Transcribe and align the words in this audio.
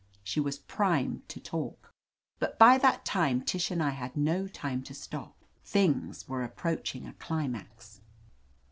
She 0.23 0.39
was 0.39 0.57
primed 0.57 1.29
to 1.29 1.39
talk, 1.39 1.93
but 2.39 2.57
by 2.57 2.79
that 2.79 3.05
time 3.05 3.43
Tish 3.43 3.69
and 3.69 3.83
I 3.83 3.91
had 3.91 4.17
no 4.17 4.47
time 4.47 4.81
to 4.85 4.95
stop. 4.95 5.45
Things 5.63 6.27
were 6.27 6.41
approaching 6.43 7.05
a 7.05 7.13
dimax. 7.13 7.99